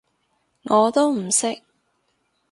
[0.63, 1.61] 我都唔識